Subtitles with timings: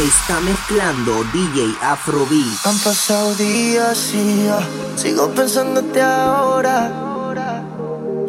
[0.00, 2.64] Está mezclando DJ Afrobeat.
[2.64, 4.58] Han pasado días y yo
[4.96, 6.90] sigo pensándote ahora.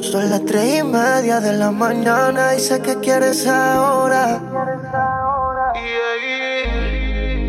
[0.01, 4.41] Son las tres y media de la mañana y sé que quieres ahora.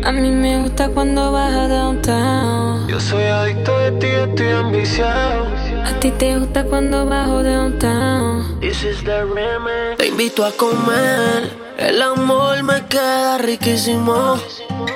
[0.05, 2.87] A mí me gusta cuando vas a downtown.
[2.87, 5.47] Yo soy adicto de ti, estoy ambiciado.
[5.85, 8.57] A ti te gusta cuando bajo downtown.
[8.61, 9.97] This is the remix.
[9.97, 11.62] Te invito a comer.
[11.77, 14.37] El amor me queda riquísimo.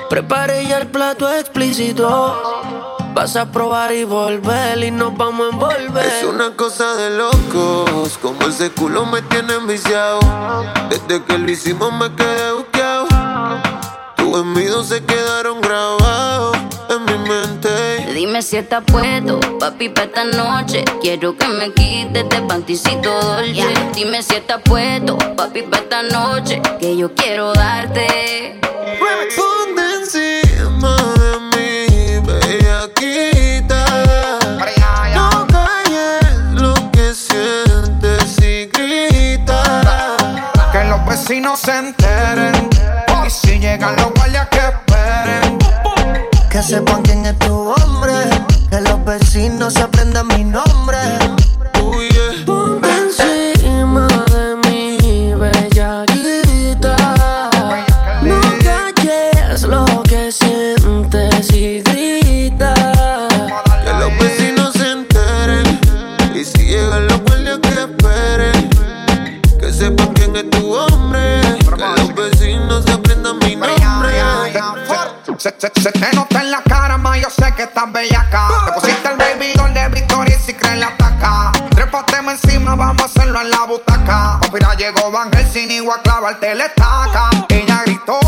[0.08, 2.36] Preparé ya el plato explícito.
[3.14, 6.06] Vas a probar y volver y nos vamos a envolver.
[6.06, 10.20] Es una cosa de locos, como ese culo me tiene enviciado.
[10.88, 13.08] Desde que lo hicimos me quedé buqueado.
[14.16, 16.56] Tus envidios se quedaron grabados
[16.90, 17.57] en mi mente.
[18.28, 20.84] Dime si estás puesto, papi, para esta noche.
[21.00, 23.64] Quiero que me quites de panticito dolce.
[23.94, 26.60] Dime si estás puesto, papi, para esta noche.
[26.78, 28.60] Que yo quiero darte.
[29.34, 33.86] Ponte encima de mí, bellaquita.
[35.14, 40.16] No calles lo que sientes y grita.
[40.70, 42.68] Que los vecinos se enteren.
[43.26, 44.57] Y si llegan los guardias.
[46.58, 48.14] Que sepan quién es tu hombre.
[48.68, 50.98] Que los vecinos se aprendan mi nombre.
[51.80, 52.44] Oh, yeah.
[52.44, 56.96] Ponte encima de mí, bellaquita.
[58.22, 62.74] No calles lo que sientes y grita.
[63.84, 65.80] Que los vecinos se enteren.
[66.34, 68.70] Y si llegan los guardias que esperen.
[69.60, 71.40] Que sepan quién es tu hombre.
[71.60, 73.78] Que los vecinos se aprendan mi nombre.
[75.38, 76.27] Se, se, se
[77.28, 78.48] yo sé que estás bellaca.
[78.66, 81.52] Te pusiste el baby doll de Victoria si crees la ataca.
[81.70, 84.40] Trépateme encima, vamos a hacerlo en la butaca.
[84.52, 87.30] Mira, llegó Van Helsing y a clavarte la estaca.
[87.48, 88.18] Ella gritó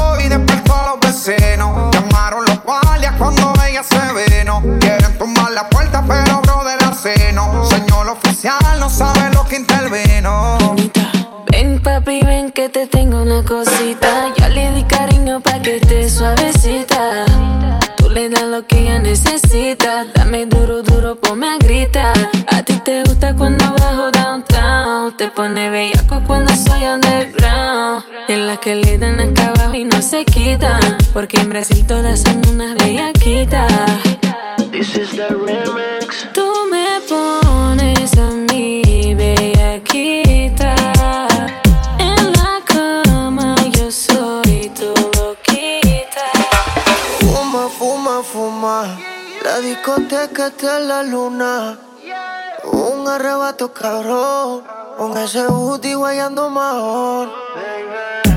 [20.50, 22.14] duro, duro, ponme a gritar.
[22.48, 25.16] A ti te gusta cuando bajo downtown.
[25.16, 28.04] Te pone bellaco cuando soy underground.
[28.28, 30.98] En las que le dan acá abajo y no se quitan.
[31.14, 33.72] Porque en Brasil todas son unas bellaquitas.
[34.70, 35.89] This is the remix.
[49.90, 51.78] Discoteca en la luna.
[52.72, 54.62] Un arrebato cabrón.
[54.96, 57.28] Con ese booty guayando mejor.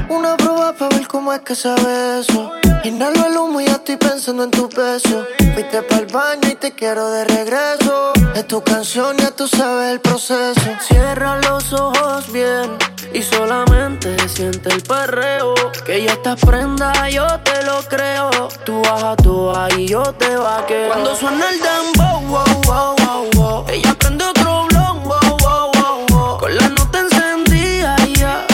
[0.10, 2.52] Una prueba para ver cómo es que sabe eso.
[2.84, 5.26] Inhalo el humo y ya estoy pensando en tu peso.
[5.54, 8.14] Fuiste pa'l baño y te quiero de regreso.
[8.36, 10.62] Es tu canción, ya tú sabes el proceso.
[10.82, 12.78] Cierra los ojos bien
[13.14, 15.54] y solamente siente el perreo.
[15.86, 18.30] Que ya estás prenda, yo te lo creo.
[18.66, 20.90] Tú bajas tú y yo te vaqueo.
[20.90, 23.33] Cuando suena el dembow, wow, wow, wow.
[23.74, 26.38] Ella prende otro blon, wow, wow, wow, wow.
[26.38, 28.46] Con la nota encendida, ya.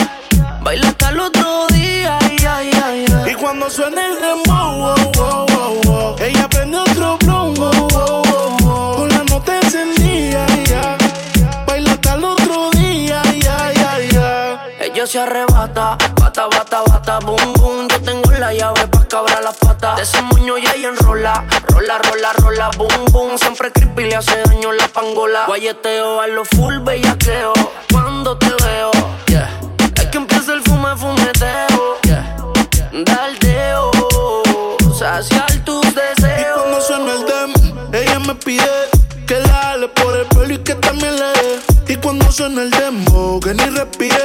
[0.62, 3.30] Baila hasta el otro día, ya, ya, ya.
[3.30, 6.16] Y cuando suena el dembow, wow, wow, wow, wow.
[6.20, 8.96] Ella prende otro blon, wow, wow, wow, wow.
[8.96, 10.96] Con la nota encendida, ya.
[11.66, 14.66] Baila hasta el otro día, ya, ya, ya.
[14.80, 17.88] Ella se arrebata, bata, bata, bata, boom, boom.
[17.88, 19.69] Yo tengo la llave pa' cabrar las patas.
[20.00, 23.38] De ese moño ya ella enrola, rola, rola, rola, boom, boom.
[23.38, 25.44] Siempre creepy le hace daño la pangola.
[25.46, 27.52] Guayeteo a lo full bellaqueo.
[27.92, 28.90] Cuando te veo,
[29.26, 29.60] yeah.
[29.96, 32.34] Es que empieza el fume, fumeteo, yeah.
[33.04, 33.90] Daldeo,
[34.98, 36.60] saciar tus Y deseos.
[36.62, 38.88] cuando suena el dem, ella me pide
[39.26, 41.60] que la jale por el pelo y que también le dé.
[41.92, 44.16] Y cuando suena el demo, que ni respire,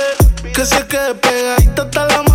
[0.54, 2.35] que se quede pegadita hasta el amanecer.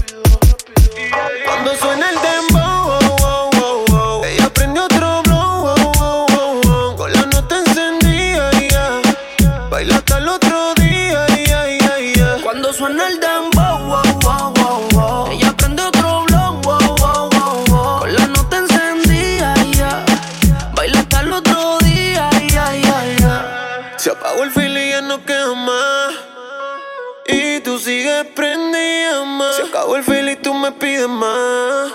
[30.73, 31.91] Pides más.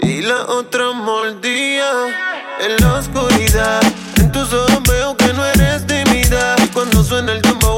[0.00, 1.90] Y la otra mordía
[2.60, 3.80] en la oscuridad.
[4.16, 6.56] En tus ojos veo que no eres tímida.
[6.64, 7.76] Y cuando suena el tambor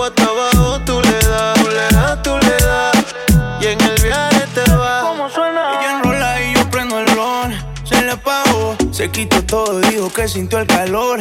[9.52, 11.18] todo, dijo que sintió el calor.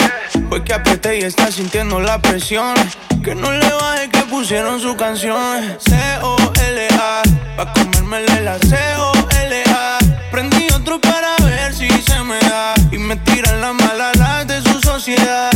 [0.48, 2.74] Fue que apreté y está sintiendo la presión.
[3.22, 5.78] Que no le baje que pusieron su canción.
[5.78, 7.24] C-O-L-A,
[7.57, 9.98] pa' comérmele la C-O-L-A.
[10.31, 12.74] Prendí otro para ver si se me da.
[12.94, 15.51] Y me tiran la mala las de su sociedad.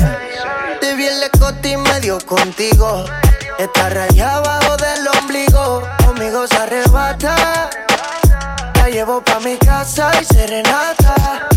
[0.81, 3.05] Te vi el escote y medio contigo.
[3.57, 5.81] Está rayada abajo del ombligo.
[6.05, 7.69] Conmigo se arrebata.
[8.75, 11.54] La llevo pa' mi casa y serenata.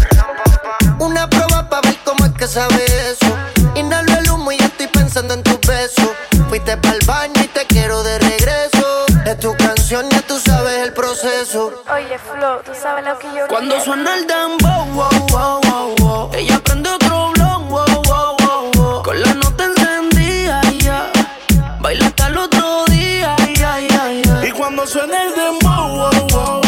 [0.98, 3.26] Una prueba pa' ver cómo es que sabe eso.
[3.74, 6.10] Inhalo el humo y ya estoy pensando en tus besos.
[6.48, 9.06] Fuiste pa'l baño y te quiero de regreso.
[9.26, 11.82] Es tu canción, ya tú sabes el proceso.
[11.94, 13.84] Oye, Flo, tú sabes lo que yo Cuando quiero.
[13.84, 16.30] suena el dembow, wow, wow, wow, wow.
[16.34, 19.02] Ella prende otro blon, wow, wow, wow, wow.
[19.02, 21.10] Con la nota encendida, ya.
[21.80, 24.46] Baila hasta el otro día, ya, ya, ya.
[24.46, 26.67] Y cuando suena el dembow, wow, wow.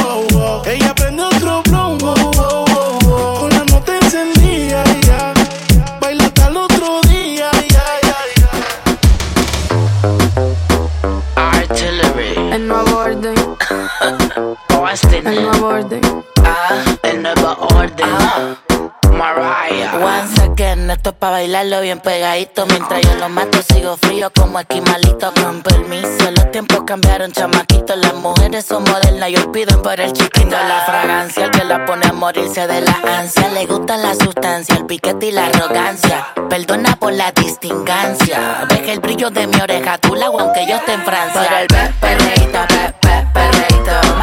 [21.20, 22.66] Pa' bailarlo bien pegadito.
[22.66, 25.32] Mientras yo lo mato, sigo frío como esquimalito.
[25.34, 27.94] Con permiso, los tiempos cambiaron, chamaquito.
[27.94, 30.50] Las mujeres son modernas y hoy piden por el chiquito.
[30.50, 33.48] La fragancia, el que la pone a morirse de la ansia.
[33.50, 36.26] Le gusta la sustancia, el piquete y la arrogancia.
[36.48, 38.66] Perdona por la distingancia.
[38.68, 41.42] Que el brillo de mi oreja, tú la hago aunque yo esté en Francia.
[41.42, 43.10] Por el pe- perreíto, pe- pe-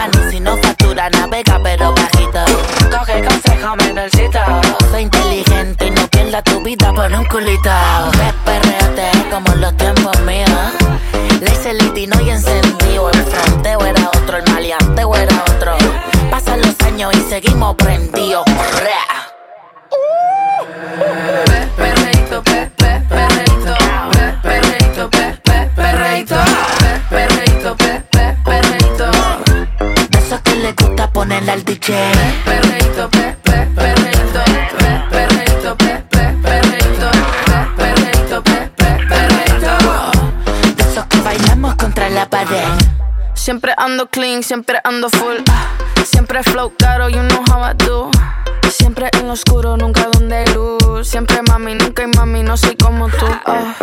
[0.10, 0.17] si
[0.48, 2.40] no factura, navega, pero bajito.
[2.90, 4.40] Coge consejo, menorcito.
[4.92, 7.70] Soy inteligente y no pierdas tu vida por un culito.
[8.12, 10.50] Pe- Perreate como en los tiempos míos.
[11.42, 13.10] Le hice litino y encendido.
[13.12, 15.76] El fronteo era otro, el maleanteo era otro.
[16.32, 18.46] Pasan los años y seguimos prendidos.
[18.82, 19.28] Rea.
[21.46, 21.67] Pe-
[31.18, 31.96] ponerle al DJ.
[32.46, 34.40] perreíto, pe- pe- perreíto,
[34.78, 37.10] pe- perreíto, pe- pe- perreíto,
[37.48, 39.72] pe- perreíto, pe- pe- perreíto.
[40.76, 42.68] De esos que bailamos contra la pared.
[43.34, 45.38] Siempre ando clean, siempre ando full.
[46.06, 48.12] Siempre flow caro, you know how I do.
[48.70, 51.08] Siempre en lo oscuro, nunca donde hay luz.
[51.08, 53.26] Siempre mami, nunca hay mami, no soy como tú.
[53.48, 53.74] ah.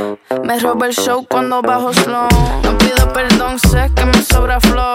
[0.44, 2.28] Me roba el show cuando bajo slow.
[2.62, 4.94] No pido perdón, sé que me sobra flow.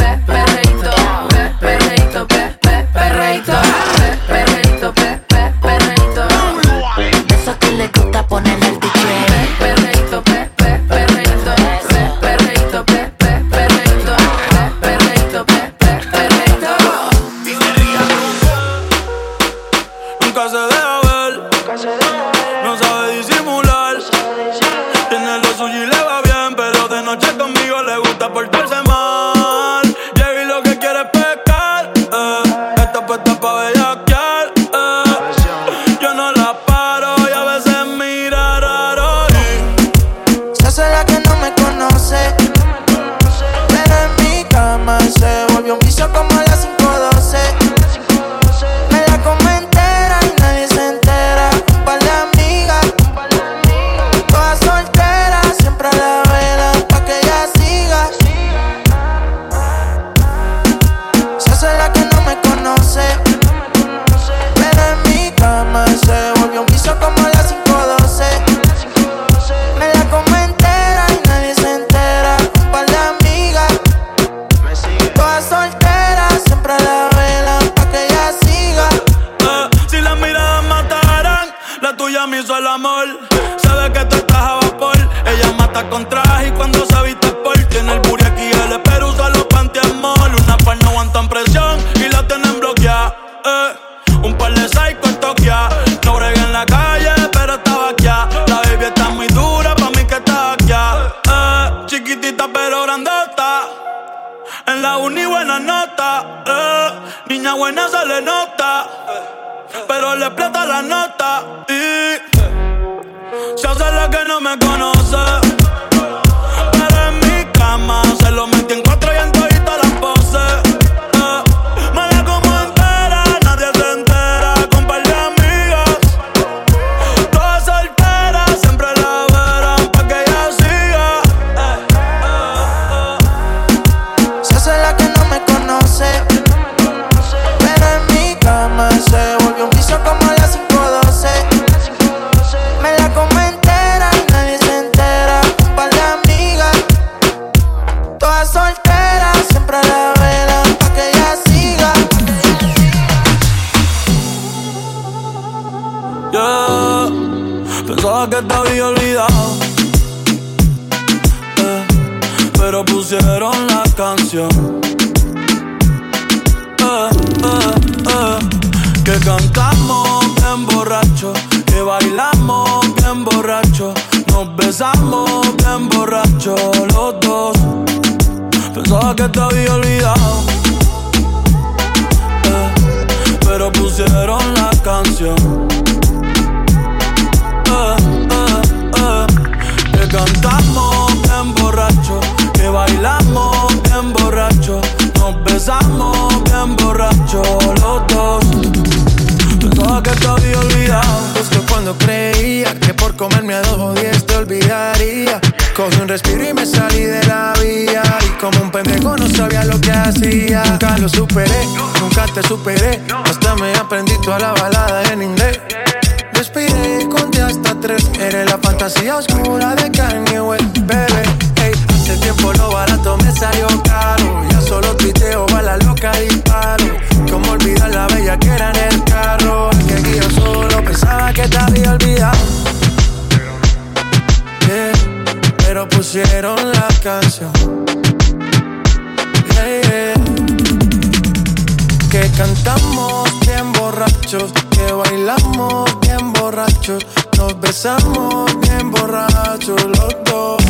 [249.01, 250.63] borrachos los dos.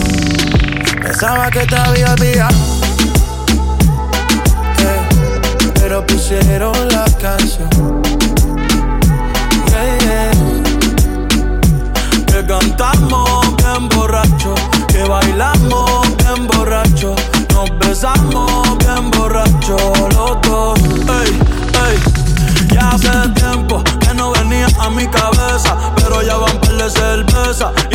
[1.01, 2.55] Pensaba que te había olvidado,
[4.79, 5.01] eh,
[5.75, 7.69] pero pusieron la canción.
[9.67, 10.31] Yeah, yeah.
[12.27, 14.55] Que cantamos bien borracho,
[14.87, 17.15] que bailamos bien borracho,
[17.53, 19.77] nos besamos bien borracho
[20.15, 20.79] los dos.
[21.19, 21.39] Ey,
[21.85, 21.97] ey,
[22.73, 27.71] ya hace tiempo que no venía a mi cabeza, pero ya van par de cerveza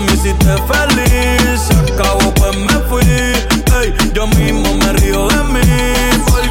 [0.00, 3.02] me hiciste feliz, se acabó pues me fui,
[3.80, 5.60] ey, yo mismo me río de mí,
[6.26, 6.48] porque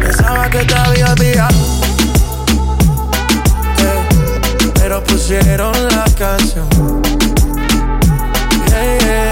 [0.00, 1.58] Pensaba que te había olvidado,
[3.78, 4.08] eh,
[4.74, 6.68] pero pusieron la canción.
[8.68, 9.30] Yeah, yeah.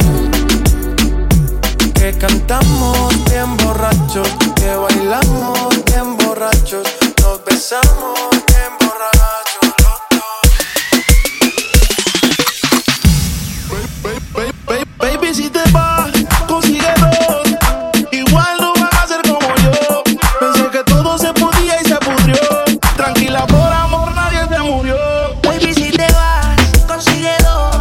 [1.95, 6.87] Que cantamos bien borrachos, que bailamos bien borrachos,
[7.23, 9.48] nos besamos bien borrachos
[14.99, 16.11] Baby, si te vas,
[16.49, 17.57] consigue dos.
[18.11, 20.03] Igual no van a ser como yo.
[20.41, 22.37] Pensé que todo se podía y se pudrió.
[22.97, 24.97] Tranquila, por amor, nadie te murió.
[25.45, 26.57] Baby, si te vas,
[26.89, 27.77] consigue dos.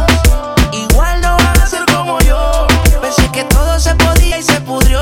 [0.72, 2.66] Igual no van a ser como yo.
[3.02, 5.00] Pensé que todo se podía y se pudrió.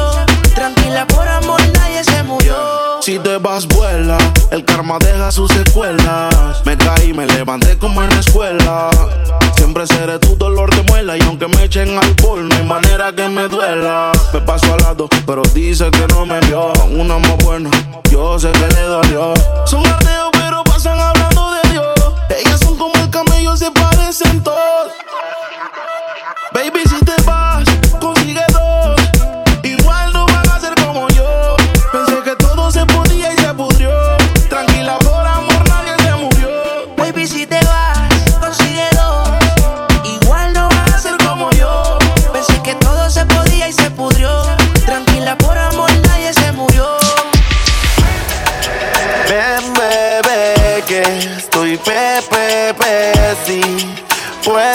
[0.54, 2.56] Tranquila, por amor, nadie se murió.
[3.02, 4.16] Si te vas, vuela.
[4.50, 6.64] El karma deja sus secuelas.
[6.64, 8.90] Me caí, me levanté como en la escuela.
[9.76, 11.18] Siempre seré tu dolor de muela.
[11.18, 14.10] Y aunque me echen alcohol, no hay manera que me duela.
[14.32, 16.72] Me paso al lado, pero dice que no me vio.
[16.92, 17.68] Una más buena,
[18.10, 19.34] yo sé que le dolió.
[19.66, 21.94] Son arteos, pero pasan hablando de Dios.
[22.30, 24.92] Ellas son como el camello, se parecen todos.
[26.54, 27.04] Baby, si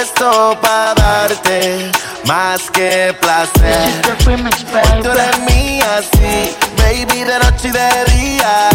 [0.01, 1.91] puesto para darte
[2.25, 4.01] más que placer.
[4.27, 8.69] Hoy tú eres mía, sí, baby, de noche y de día.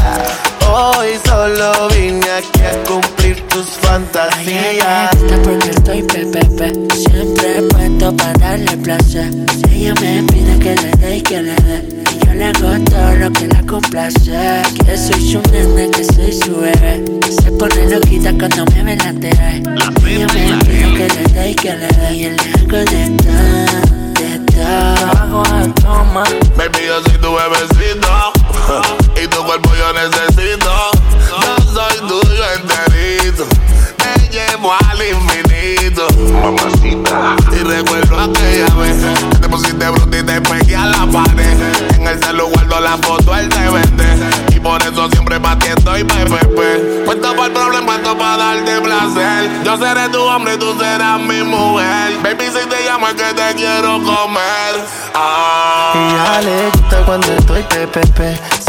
[0.69, 5.13] Hoy solo vine aquí a cumplir tus fantasías.
[5.15, 9.33] Está porque estoy pepepe, siempre puesto para darle placer.
[9.51, 13.15] Si ella me pide que le dé y que le dé, yo le hago todo
[13.17, 17.05] lo que la que soy su nena, que soy su bebé.
[17.29, 19.63] Se pone loquita cuando me ve la tele.
[20.07, 22.15] Ella me pide que le dé y que le dé.
[22.15, 25.19] Y el hago de todo, de todo.
[25.19, 26.25] Hago de toma.
[26.57, 28.33] Baby, yo soy tu bebecito.
[29.23, 30.73] y tu cuerpo yo necesito.
[31.43, 33.47] Yo soy tuyo enterito
[34.37, 36.07] llevo al infinito.
[36.43, 37.37] Mamacita.
[37.53, 38.97] Y recuerdo aquella vez
[39.31, 41.59] que te pusiste bruto y te pegué a la pared.
[41.95, 46.03] En el celular guardo la foto, él te vende por eso siempre pa' ti estoy
[46.03, 47.05] PPP.
[47.05, 49.63] Puesto para el problema, esto para darte placer.
[49.65, 52.19] Yo seré tu hombre y tú serás mi mujer.
[52.23, 54.75] Baby, si te llamo es que te quiero comer.
[55.15, 55.93] Ah.
[55.95, 58.21] Y ya le gusta cuando estoy PPP.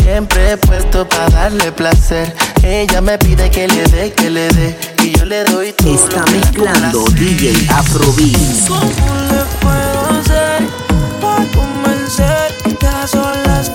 [0.04, 2.36] Siempre he puesto para darle placer.
[2.62, 4.78] Ella me pide que le dé, que le dé.
[5.04, 5.96] Y yo le doy todo.
[5.96, 8.68] Está lo mezclando que DJ Afrobeat.
[8.68, 10.62] ¿Cómo le puedo hacer
[11.20, 13.72] para convencer que a solas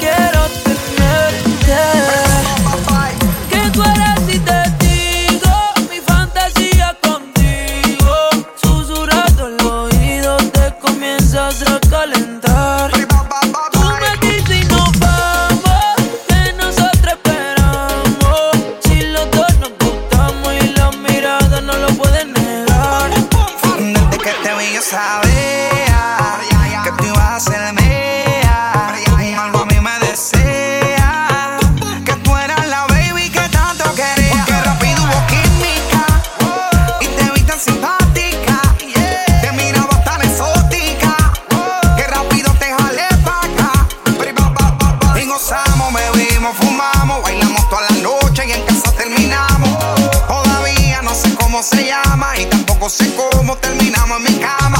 [51.62, 54.71] se llama y tampoco sé cómo terminamos en mi cama.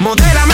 [0.00, 0.53] Modélame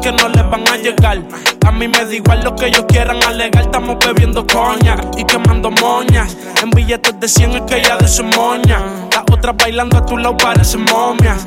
[0.00, 1.22] que no les van a llegar.
[1.66, 3.64] A mí me da igual lo que ellos quieran alegar.
[3.64, 6.36] Estamos bebiendo coña y quemando moñas.
[6.62, 8.78] En billetes de 100 es que ya de su moña.
[9.12, 11.46] Las otras bailando a tu lado parecen momias.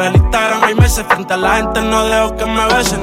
[0.00, 1.04] El Instagram hay meses.
[1.08, 3.00] Frente a la gente no dejo que me besen.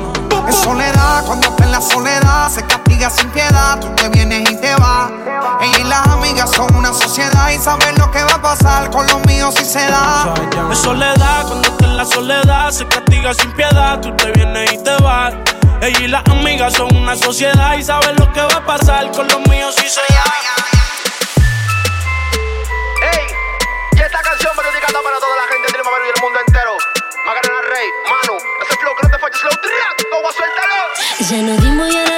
[0.47, 3.79] Es soledad, cuando está en la soledad, se castiga sin piedad.
[3.79, 5.11] Tú te vienes y te vas.
[5.61, 9.07] Ella y las amigas son una sociedad y saben lo que va a pasar con
[9.07, 10.33] los míos si se da.
[10.71, 13.99] Es soledad, cuando está en la soledad, se castiga sin piedad.
[14.01, 15.33] Tú te vienes y te vas.
[15.81, 19.27] Ella y las amigas son una sociedad y saben lo que va a pasar con
[19.27, 20.23] los míos si se da.
[24.23, 25.52] canción va dedicada para toda la
[28.09, 30.79] Manu, ese flow que no te falles, slow triat, toma suéltalo.
[31.29, 32.12] Ya no dimos y como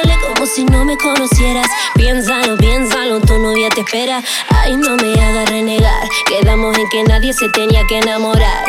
[0.55, 1.67] si no me conocieras.
[1.95, 4.23] Piénsalo, piénsalo, tu novia te espera.
[4.49, 6.07] Ay, no me hagas renegar.
[6.27, 8.65] Quedamos en que nadie se tenía que enamorar.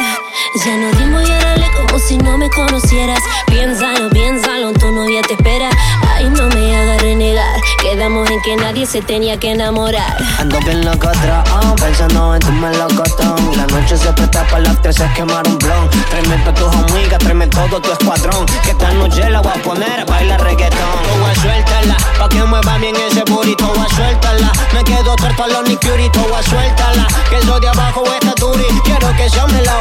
[0.64, 3.20] Ya no dimos y órale como si no me conocieras.
[3.46, 5.70] Piénsalo, piénsalo, tu novia te espera.
[6.08, 7.60] Ay, no me hagas renegar.
[7.80, 10.16] Quedamos en que nadie se tenía que enamorar.
[10.40, 13.56] Ando bien loco oh, pensando en tu melocotón.
[13.56, 15.88] La noche se presta para las tres es quemar un blon.
[16.10, 18.44] Tráeme tus amigas, tráeme todo tu escuadrón.
[18.64, 20.80] Que esta noche la voy a poner a bailar reggaetón.
[21.20, 21.75] Voy a
[22.18, 23.72] pa' que mueva bien ese burrito.
[23.72, 26.20] A suéltala, me quedo torto a los nicurito.
[26.20, 28.64] Voy a suéltala, que eso de abajo está duri.
[28.84, 29.74] Quiero que llame la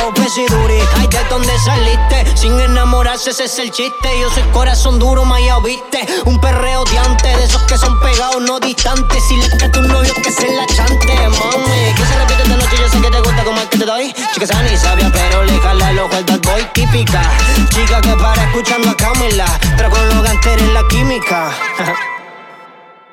[0.50, 0.80] duri.
[0.98, 4.10] Ay, de dónde saliste, sin enamorarse ese es el chiste.
[4.20, 6.06] Yo soy corazón duro, maya viste.
[6.26, 9.24] Un perreo de antes, de esos que son pegados, no distantes.
[9.28, 11.94] Si le a tu novio que se la chante, mami.
[11.96, 14.14] Que se repite esta noche, yo sé que te gusta como el que te doy.
[14.34, 17.22] Chica sana y sabia, pero le jala el ojo al bad boy típica.
[17.70, 19.46] Chica que para escuchando a Camila,
[19.78, 21.52] pero con los ganteres la química.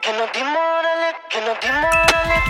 [0.00, 2.42] Que no te morale, que no te morale,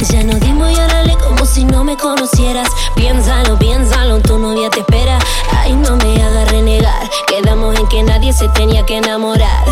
[0.00, 2.68] ya no dimos y órale como si no me conocieras.
[2.96, 5.18] Piénsalo, piénsalo, tu novia te espera.
[5.56, 7.08] Ay, no me hagas renegar.
[7.28, 9.64] Quedamos en que nadie se tenía que enamorar.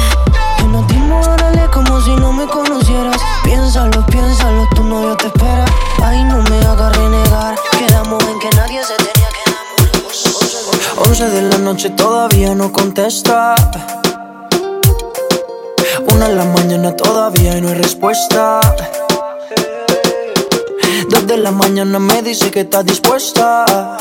[0.59, 3.21] Ya no dimos órale como si no me conocieras.
[3.43, 5.65] Piénsalo, piénsalo, tu novia te espera.
[6.05, 7.57] Ay, no me hagas renegar.
[7.79, 11.09] Quedamos en que nadie se tenía que enamorar.
[11.09, 13.57] 11 de la noche todavía no contesta.
[16.13, 18.61] Una de la mañana todavía no hay respuesta.
[21.09, 23.99] Dos de la mañana me dice que está dispuesta.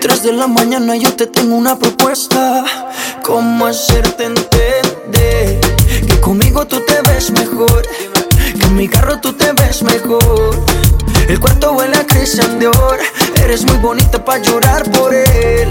[0.00, 2.64] Tres de la mañana yo te tengo una propuesta.
[3.22, 5.60] ¿Cómo hacerte entender
[6.06, 7.82] que conmigo tú te ves mejor?
[8.58, 10.56] Que en mi carro tú te ves mejor.
[11.28, 12.98] El cuarto huele a Christian Dior.
[13.42, 15.70] Eres muy bonita para llorar por él.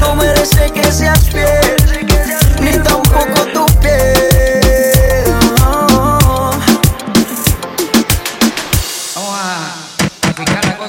[0.00, 1.76] no merece que seas fiel,
[2.60, 5.34] ni tampoco tu piel.
[5.56, 6.50] Oh.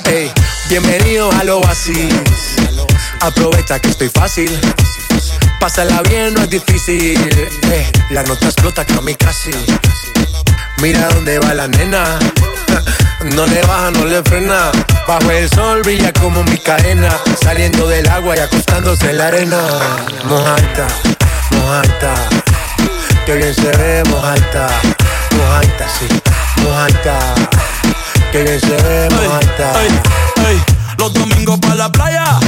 [0.06, 0.32] Hey,
[0.69, 2.13] bienvenidos a lo oasis.
[3.19, 4.60] Aprovecha que estoy fácil.
[5.60, 7.19] Pásala bien, no es difícil.
[7.71, 9.52] Eh, la nota explota que a mí casi.
[10.82, 12.19] Mira dónde va la nena
[13.23, 14.71] no le baja, no le frena.
[15.07, 17.10] Bajo el sol brilla como mi cadena.
[17.41, 19.60] Saliendo del agua y acostándose en la arena.
[20.25, 20.88] Mojaita,
[21.51, 22.13] mojaita.
[23.25, 24.67] Que bien se ve, mojaita.
[25.38, 26.07] Mojaita, sí,
[26.63, 27.19] mojaita.
[28.31, 29.73] Que bien se ve, mojaita.
[30.97, 32.39] Los domingos para la playa.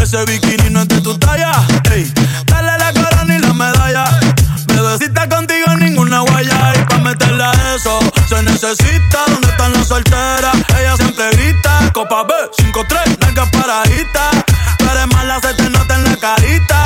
[0.00, 1.52] Ese bikini no es de tu talla.
[1.90, 2.12] Ey,
[2.44, 4.04] dale la corona y la medalla.
[4.66, 6.75] Bebecita contigo ninguna guaya.
[7.06, 9.24] Meterle a eso se necesita.
[9.28, 10.56] ¿Dónde están las solteras?
[10.76, 11.92] Ella siempre grita.
[11.92, 14.44] Copa B, 5-3, nalgas paraditas.
[14.76, 16.82] Tú eres mala, se te nota en la carita.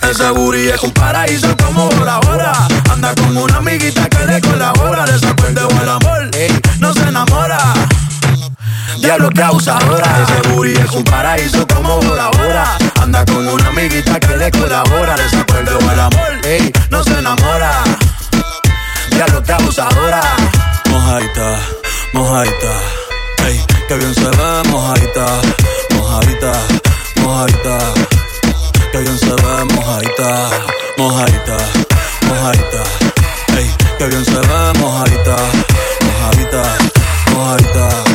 [0.00, 2.52] Ese booty es un paraíso como la hora.
[2.90, 5.04] Anda con una amiguita que le colabora.
[5.04, 6.30] Desacuerde o el amor,
[6.78, 7.58] no se enamora.
[8.96, 10.22] Diablo que abusadora.
[10.22, 12.78] Ese booty es un paraíso como hora.
[12.98, 15.16] Anda con una amiguita que le colabora.
[15.16, 16.40] Desacuerdo el amor,
[16.88, 17.82] no se enamora.
[19.14, 20.22] Diablo que abusadora.
[20.90, 21.58] Mojaita,
[22.12, 22.72] mojaita.
[23.46, 25.26] Ey, que bien se ve, mojaita,
[25.94, 26.52] mojaita,
[27.20, 27.78] mojaita.
[28.92, 30.50] Que bien se ve, mojaita,
[30.98, 31.56] mojaita,
[32.28, 32.82] mojaita.
[33.58, 35.36] Ey, que bien se ve, mojaita,
[36.04, 36.62] mojaita,
[37.34, 38.11] mojaita.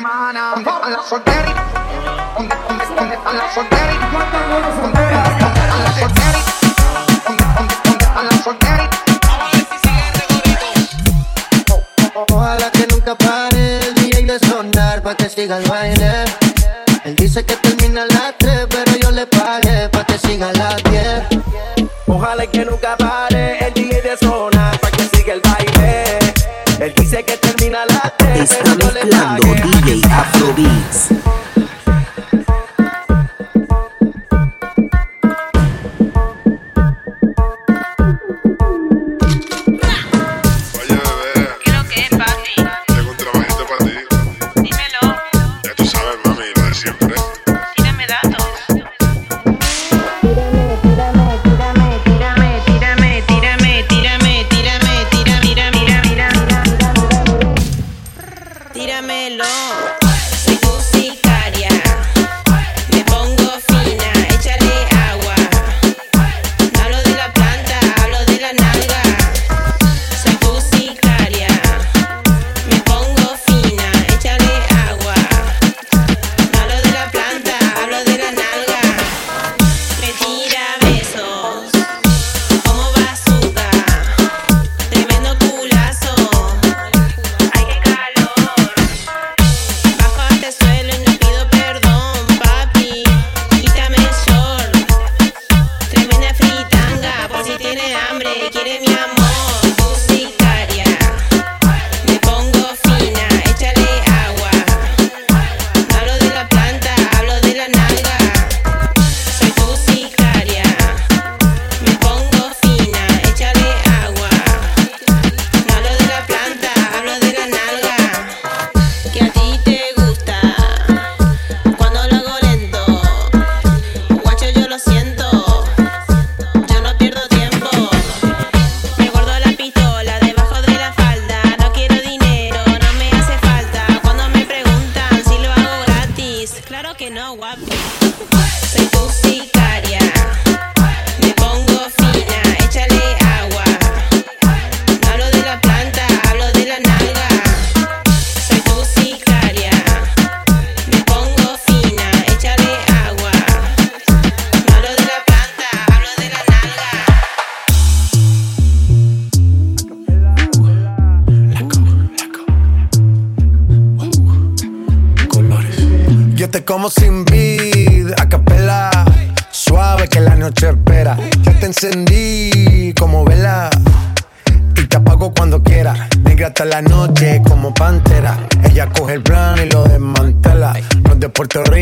[0.00, 0.54] Mañana.
[0.56, 3.16] Si nos vamos es por todo el fin de semana.
[3.24, 4.87] ¿Dónde las solteras?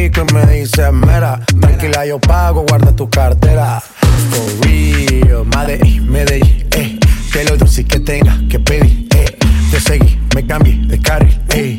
[0.06, 1.40] Rico y me dice mera.
[1.60, 3.82] Tranquila, yo pago, guarda tu cartera.
[4.30, 6.96] For real, Medellín, Medellín, eh.
[7.32, 9.36] Que lo dulce que tenga que pedir, eh.
[9.68, 11.76] Te seguí, me cambié de carril, eh.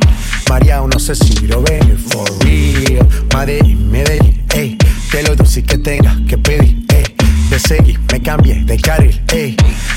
[0.49, 3.07] María, no sé si lo ven, for real.
[3.33, 4.77] Medellín, Medellín, eh.
[5.09, 7.15] Que lo dulce que tenga que pedir, eh.
[7.49, 9.55] Te seguí, me cambié de carril, eh.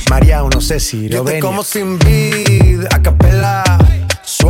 [0.09, 1.40] María, no sé si lo ven.
[1.40, 3.64] como sin vid, a capela.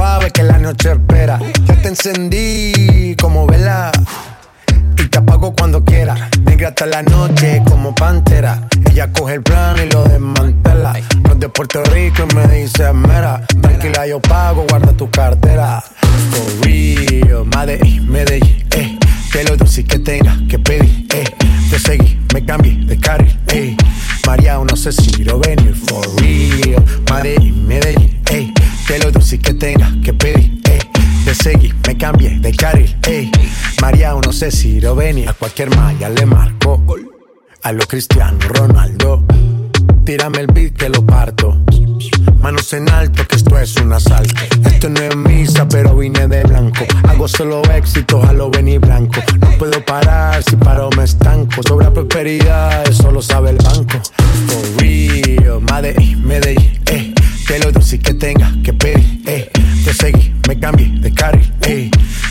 [0.01, 1.38] Suave que la noche espera.
[1.66, 3.92] Ya te encendí como vela.
[4.96, 6.30] Y te apago cuando quiera.
[6.42, 8.66] Negra hasta la noche como pantera.
[8.90, 10.94] Ella coge el plan y lo desmantela.
[11.28, 13.44] No de Puerto Rico y me dice mera.
[13.61, 15.84] Tranquila, yo pago, guarda tu cartera.
[16.30, 18.98] For real, Medellín, Medellín, eh.
[19.30, 21.24] Que lo dulce que tenga que pedir, eh.
[21.68, 23.76] Te seguí, me cambié de carril, eh.
[24.26, 25.74] María, no sé si lo venir.
[25.76, 26.82] For real,
[27.12, 28.51] Medellín, Medellín, eh.
[28.86, 30.78] Que lo dulce que tenga que pedir, eh.
[31.24, 33.30] Te seguí, me cambié de carril, ey.
[33.80, 35.28] María, no sé si lo venir.
[35.28, 36.82] A cualquier malla le marco.
[37.62, 39.24] A lo Cristiano Ronaldo.
[40.04, 41.56] Tírame el beat que lo parto.
[42.42, 44.34] Manos en alto, que esto es un asalto.
[44.64, 46.86] Esto no es misa, pero vine de blanco.
[47.06, 49.20] Hago solo éxitos a lo venir blanco.
[49.40, 51.62] No puedo parar, si paro me estanco.
[51.68, 54.00] Sobra prosperidad, eso lo sabe el banco.
[54.46, 57.09] For real, Medellín, Medellín, eh.
[57.51, 59.51] Que lo dulce que tenga que pedir, eh.
[59.84, 61.90] Te seguí, me cambié de carril, eh.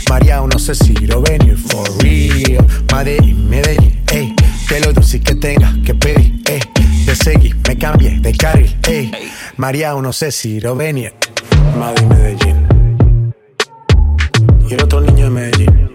[0.10, 2.66] María, no sé si lo venir, for real.
[2.94, 4.34] Medellín, Medellín, eh.
[4.70, 6.62] Que lo dulce que tenga que pedir, eh.
[7.06, 9.12] Te seguí, me cambié de carril, eh.
[9.58, 11.14] María, no sé si lo venir.
[11.78, 13.34] Madrid, Medellín.
[14.70, 15.90] Y el otro niño de Medellín.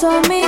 [0.00, 0.47] Salió con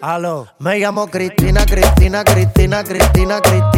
[0.00, 0.46] Aló.
[0.58, 3.77] Me llamo Cristina, Cristina, Cristina, Cristina, Cristina,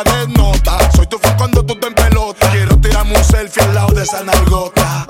[0.03, 0.77] de nota.
[0.95, 2.49] Soy tu fan cuando tú te en pelota.
[2.51, 5.07] Quiero tirarme un selfie al lado de esa nalgota.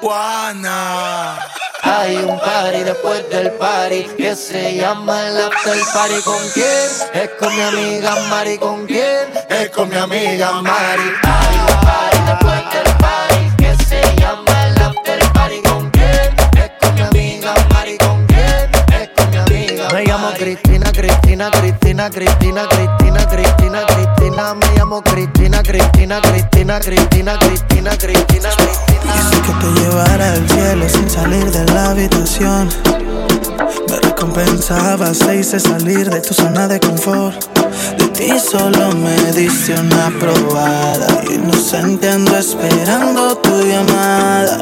[0.00, 1.38] Juana.
[1.82, 6.22] Hay un party después del party que se llama el after party.
[6.24, 6.88] ¿Con quién?
[7.12, 8.58] Es con mi amiga Mari.
[8.58, 9.28] ¿Con quién?
[9.48, 11.02] Es con mi amiga Mari.
[11.22, 15.60] Hay un party después del party que se llama el after party.
[15.62, 16.34] ¿Con quién?
[16.56, 17.98] Es con mi amiga Mari.
[17.98, 18.70] ¿Con quién?
[18.94, 24.11] Es con mi amiga Me llamo Cristina, Cristina, Cristina, Cristina, Cristina, Cristina, Cristina.
[24.32, 29.30] Me llamo Cristina, Cristina, Cristina, Cristina, Cristina, Cristina, Cristina.
[29.44, 32.70] que te llevara al cielo sin salir de la habitación.
[33.90, 37.44] Me recompensaba, se hice salir de tu zona de confort.
[37.98, 41.24] De ti solo me diste una probada.
[41.30, 44.58] Inocente ando esperando tu llamada.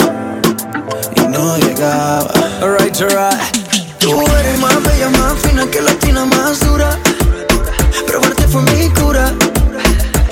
[1.14, 2.32] Y no llegaba.
[2.60, 3.38] Alright, alright.
[4.00, 6.98] Tú eres más bella, más fina que latina, más dura.
[8.04, 9.32] Probarte fue mi cura.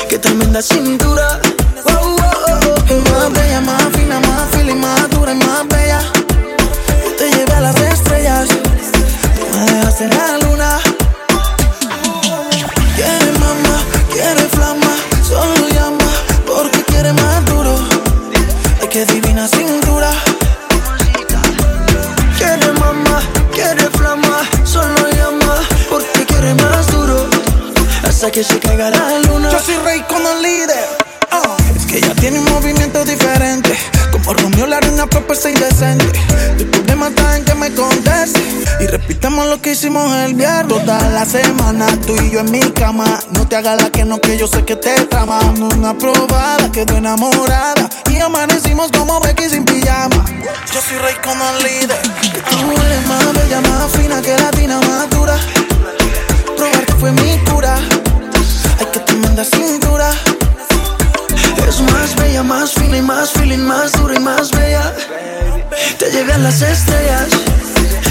[0.08, 1.40] Qué tremenda cintura.
[1.84, 3.10] Oh, oh, oh, oh.
[3.10, 6.00] Más bella, más fina, más y más dura y más bella.
[7.18, 8.48] Te llevé a las estrellas.
[9.52, 10.78] Me dejaste en la luna.
[12.96, 13.76] Quiere mamá,
[14.12, 14.92] quiere flama.
[15.22, 16.10] Solo llama
[16.46, 17.78] porque quiere más duro.
[18.80, 20.10] Ay, qué divina cintura.
[22.38, 23.20] Quiere mamá,
[23.52, 24.42] quiere flama.
[24.64, 25.56] Solo llama
[25.90, 27.26] porque quiere más duro.
[28.06, 29.17] Hasta que se caiga la.
[29.58, 30.86] Yo soy rey con el líder.
[31.32, 33.76] Ah, Es que ella tiene un movimiento diferente.
[34.12, 36.06] Como Romeo la reina propuesta indecente.
[36.56, 38.40] Tu problema está en que me conteste.
[38.78, 40.68] Y repitamos lo que hicimos el viernes.
[40.68, 43.04] Toda la semana, tú y yo en mi cama.
[43.32, 45.40] No te hagas la que no, que yo sé que te trama.
[45.40, 47.90] Una probada, quedó enamorada.
[48.12, 50.24] Y amanecimos como Becky sin pijama.
[50.72, 51.98] Yo soy rey con el líder.
[52.32, 53.24] Que tú eres más
[53.68, 55.36] más fina que latina, más dura.
[56.56, 57.76] Probarte fue mi cura.
[58.78, 60.10] Hay que tremenda cintura.
[61.68, 64.94] Es más bella, más fina y más feeling, más dura y más bella.
[65.98, 67.28] Te llegan las estrellas,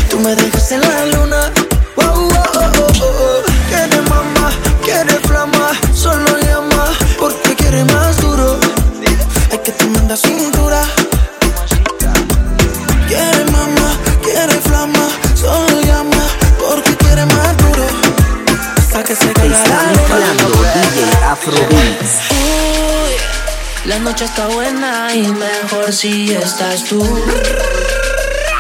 [0.10, 1.52] tú me dejas en la luna.
[1.96, 4.52] Oh, oh, oh, oh, quiere mamá,
[4.84, 6.86] quiere flama, solo llama
[7.20, 8.60] porque quiere más duro.
[9.52, 10.84] Hay que tremenda cintura.
[21.48, 22.32] Afrobeats.
[22.32, 23.16] Uy,
[23.86, 27.02] la noche está buena y mejor si estás tú.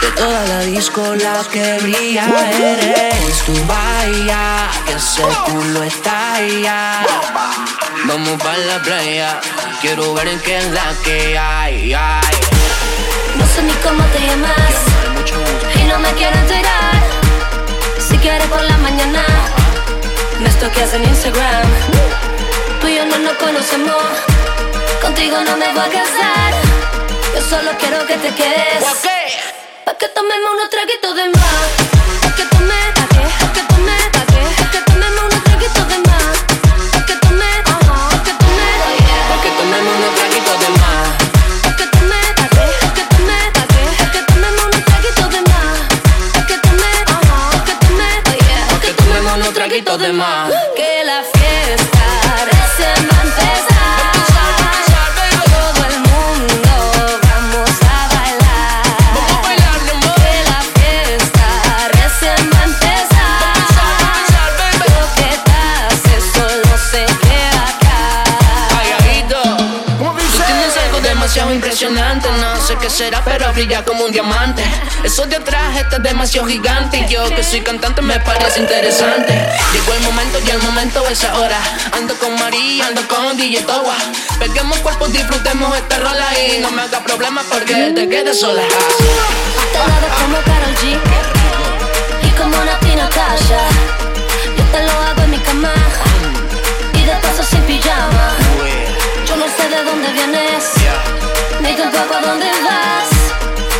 [0.01, 2.25] De toda la disco la que brilla
[2.57, 3.53] eres tú.
[3.67, 7.05] Vaya, que ese culo está allá.
[8.05, 9.41] Vamos para la playa,
[9.81, 11.93] quiero ver en qué es la que hay.
[11.93, 12.37] ay.
[13.37, 14.75] No sé ni cómo te llamas
[15.75, 17.03] y no me quiero enterar.
[17.99, 19.25] Si quieres por la mañana,
[20.39, 22.26] me estoqueas en Instagram.
[23.23, 24.03] No conocemos,
[25.01, 26.53] contigo no me voy a casar.
[27.33, 28.83] Yo solo quiero que te quedes.
[29.85, 31.67] Pa' que tomemos unos traguitos de más.
[32.21, 33.76] Pa' que tome, pa' que, pa' que tome,
[72.97, 74.63] será, pero brilla como un diamante.
[75.03, 76.97] Eso de atrás está demasiado gigante.
[76.97, 79.33] Y yo que soy cantante me parece interesante.
[79.71, 81.59] Llegó el momento y el momento es ahora.
[81.91, 83.95] Ando con María, ando con DJ Towa.
[84.39, 88.63] Peguemos cuerpos, disfrutemos esta rola y no me haga problema porque te quedes sola.
[88.63, 90.97] Te la doy como Karol G
[92.23, 93.61] y como Nati Natasha.
[94.57, 95.73] Yo te lo hago en mi cama
[96.95, 98.35] y de paso sin pijama.
[99.27, 100.63] Yo no sé de dónde vienes,
[101.61, 103.09] ni tampoco a dónde vas.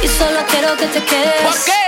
[0.03, 1.41] Y solo quiero que te quedes.
[1.43, 1.87] ¿Por qué?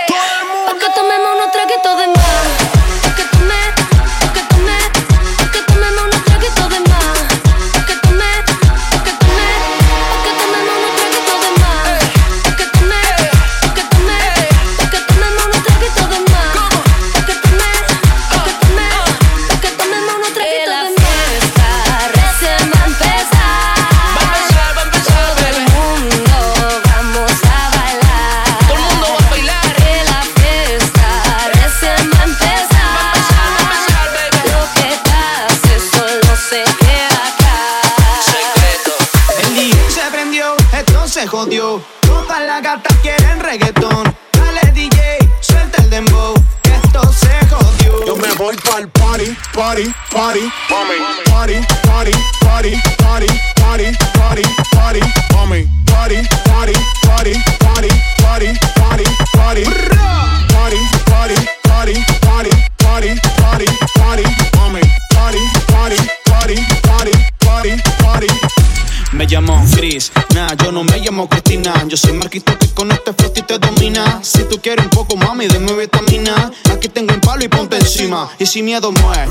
[74.60, 76.50] Tú quieres un poco, mami, de vitamina.
[76.70, 78.28] Aquí tengo un palo y ponte encima.
[78.38, 79.26] Y sin miedo mueve,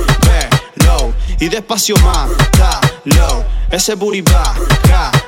[0.85, 1.13] low.
[1.39, 2.29] Y despacio más,
[3.05, 3.43] low.
[3.69, 4.55] Ese booty va,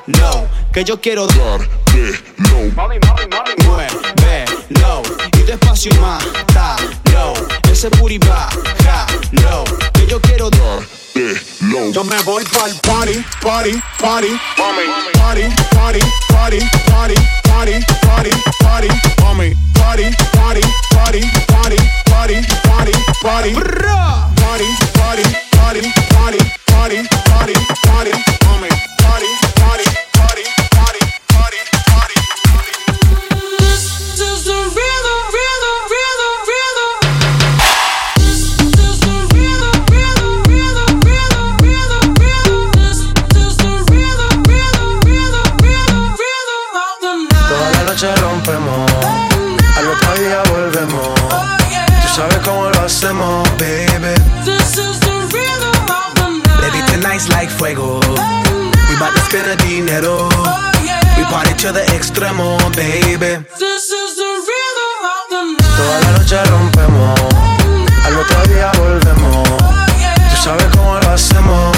[0.08, 0.47] low.
[0.74, 2.72] Que yo quiero dar, low.
[2.76, 4.45] Mami, mami, mami, mueve,
[4.82, 5.04] low.
[5.38, 6.24] Y despacio más,
[7.14, 7.34] low.
[7.72, 8.49] Ese booty va,
[9.43, 9.64] low.
[9.93, 10.80] Que yo quiero dar,
[11.16, 11.91] low.
[11.91, 14.86] Yo me voy pa'l party, party, party, mami.
[15.14, 15.43] Party,
[15.78, 15.99] party,
[16.30, 16.59] party,
[16.89, 18.88] party, party, party, party,
[19.22, 19.55] mami.
[19.74, 23.53] Party, party, party, party, party, party, party.
[24.41, 25.82] Party, party, party,
[26.12, 27.53] party, party, party,
[27.86, 28.12] party,
[28.45, 28.91] mami.
[61.72, 63.45] The extremo, baby.
[63.57, 65.78] This is the rhythm of the night.
[65.78, 67.19] Toda la noche rompemos,
[68.03, 69.47] al otro día volvemos.
[69.47, 71.78] Tú sabes cómo lo hacemos,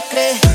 [0.00, 0.45] cree.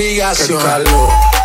[0.00, 0.58] Obligación.
[0.58, 1.39] Qué calor.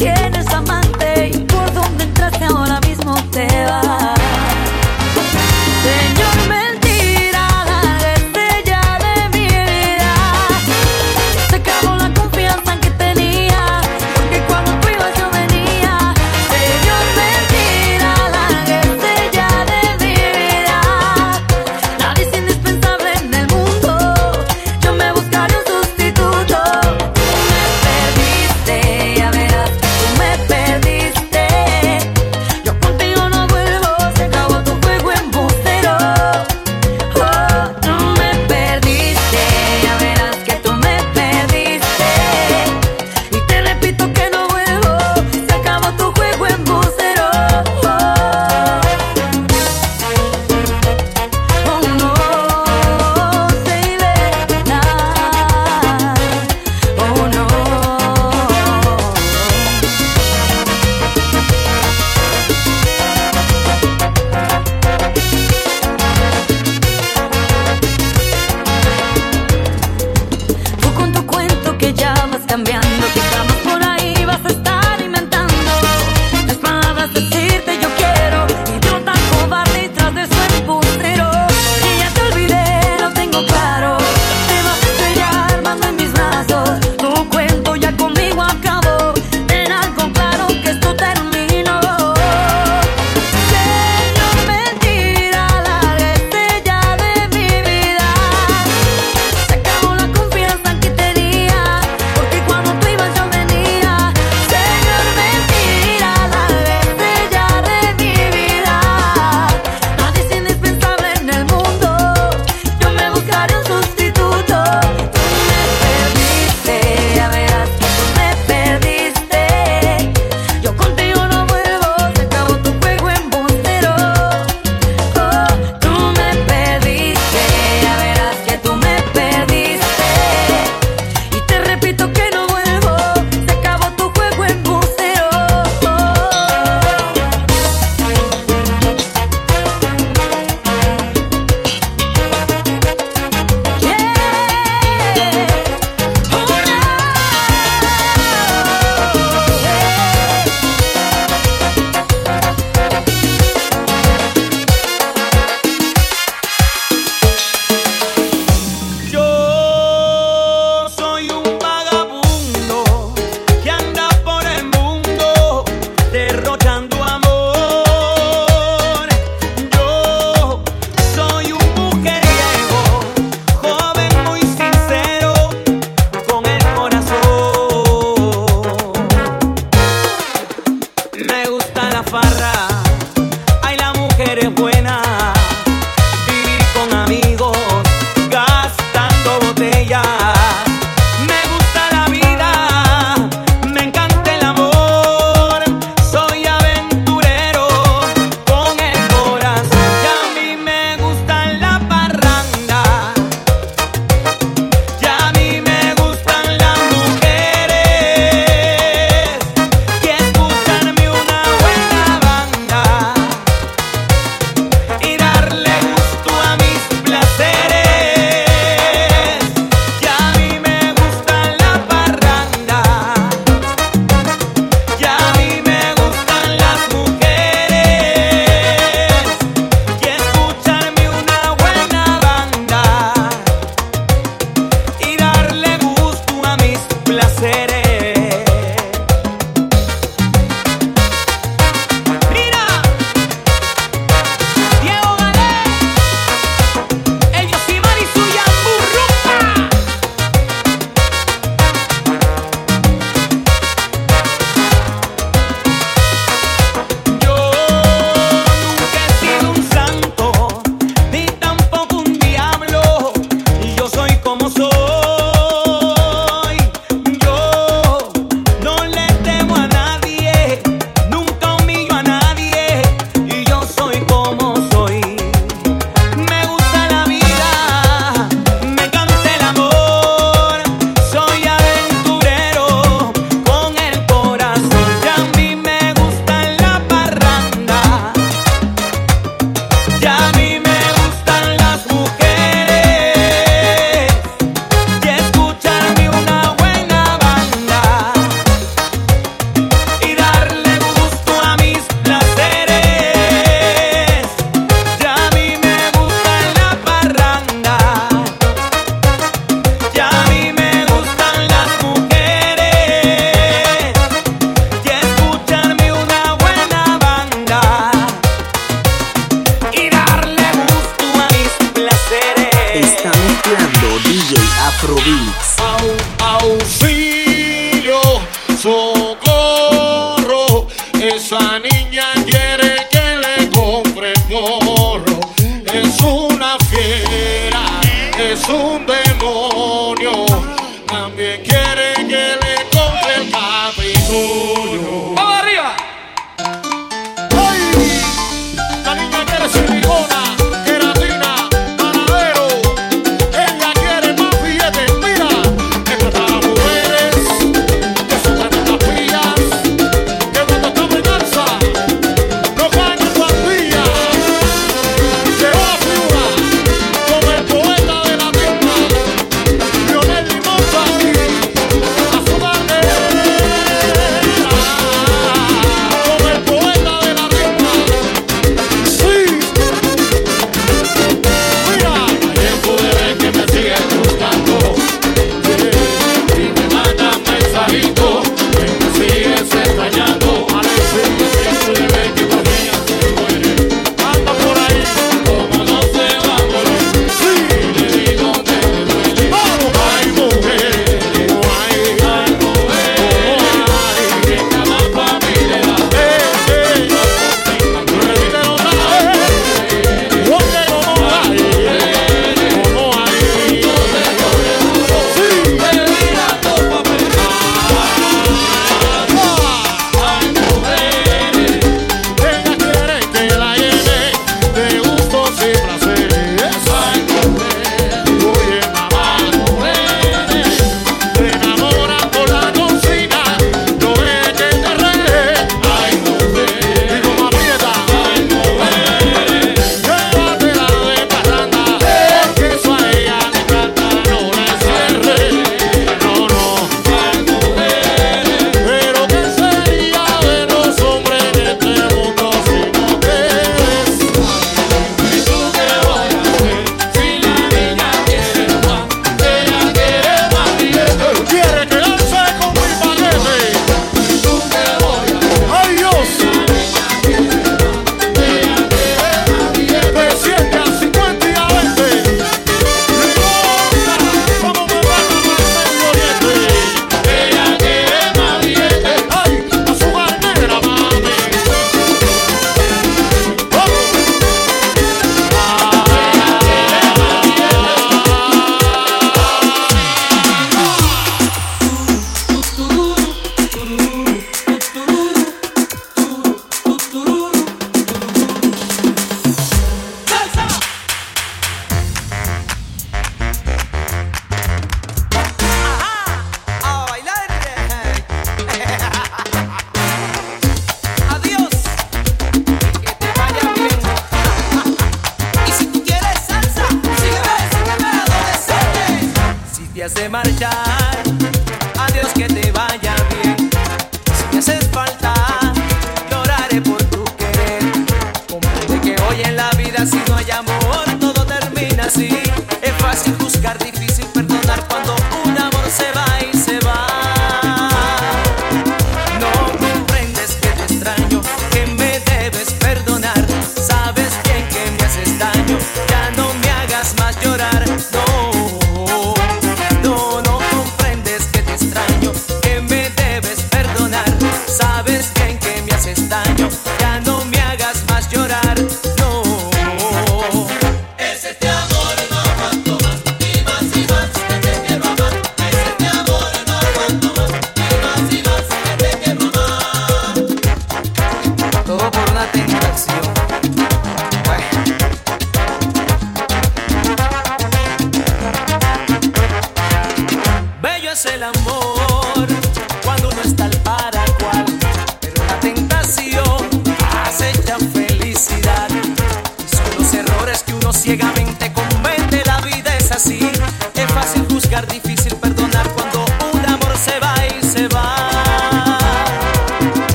[0.00, 0.89] Tienes amante.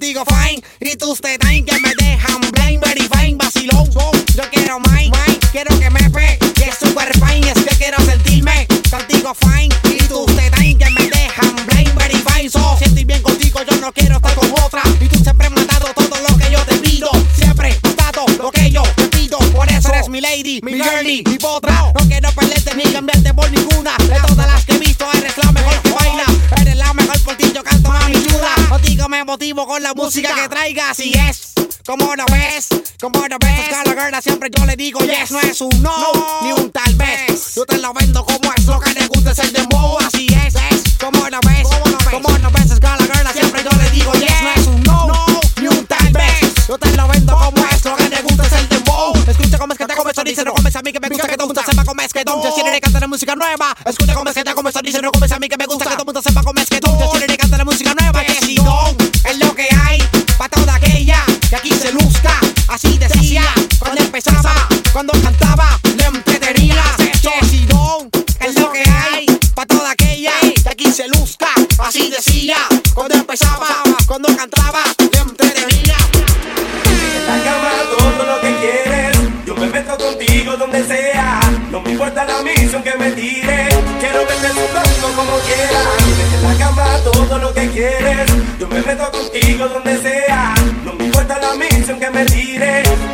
[0.00, 3.90] contigo fine y tus detalles que me dejan blind, very fine, vacilón.
[4.34, 7.98] Yo quiero mine, mine, quiero que me ve, que es super fine, es que quiero
[8.06, 12.48] sentirme contigo fine y tú tus detalles que me dejan blind, very fine.
[12.48, 15.60] So, si estoy bien contigo, yo no quiero estar con otra y tú siempre me
[15.60, 19.06] has dado todo lo que yo te pido, siempre has dado lo que yo te
[19.08, 19.38] pido.
[19.52, 21.92] Por eso eres mi lady, mi girly, mi potra.
[21.98, 23.98] No quiero perderte ni cambiarte por ninguna.
[23.98, 26.24] De todas las que he visto, eres la mejor que baila,
[26.62, 28.59] eres la mejor por ti, yo canto más mi ayuda.
[28.70, 30.94] Contigo me motivo con la música, que traiga.
[30.94, 32.68] Si es como no ves,
[33.00, 33.60] como no ves.
[33.64, 35.32] Oscar la girl, siempre yo le digo yes.
[35.32, 35.92] No es un no,
[36.42, 37.56] ni un tal vez.
[37.56, 39.98] Yo te lo vendo como es lo que le gusta es el dembow.
[39.98, 42.08] Así es, es como no ves, como no ves.
[42.12, 44.40] Como no ves, la girl, siempre yo le digo yes.
[44.40, 45.26] No es un no, no
[45.60, 46.68] ni un tal vez.
[46.68, 49.12] Yo te lo vendo como es lo que le gusta es el dembow.
[49.26, 51.36] Escucha cómo es que te comes, dice no comes a mí que me gusta que
[51.36, 52.40] todo mundo sepa cómo es que don.
[52.40, 53.76] Yo quiero cantar música nueva.
[53.84, 55.96] Escucha cómo es que te comes, dice no comes a mí que me gusta que
[55.96, 57.00] todo mundo sepa cómo es que don
[57.80, 60.02] música nueva que si don es lo que hay
[60.36, 62.38] para toda aquella que aquí se luzca.
[62.68, 63.42] Así decía
[63.78, 66.82] cuando empezaba, cuando cantaba, le entretenía.
[67.22, 69.24] Que si don es lo que hay
[69.54, 70.32] para toda aquella
[70.62, 71.48] que aquí se luzca.
[71.78, 72.58] Así decía
[72.94, 74.82] cuando empezaba, cuando cantaba.
[88.58, 90.54] Yo me meto contigo donde sea.
[90.84, 93.09] No me importa la misión que me tires.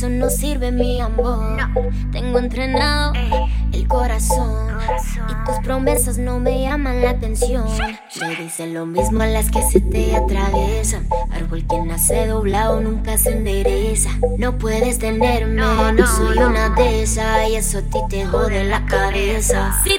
[0.00, 1.58] Eso no sirve, mi amor.
[2.10, 3.12] Tengo entrenado
[3.70, 4.78] el corazón.
[5.28, 7.66] Y tus promesas no me llaman la atención.
[8.18, 11.06] Me dicen lo mismo a las que se te atraviesan.
[11.30, 14.08] Árbol que nace doblado nunca se endereza.
[14.38, 15.60] No puedes tenerme,
[15.92, 17.50] no soy una de esas.
[17.50, 19.82] Y eso a ti te jode la cabeza.
[19.84, 19.98] Si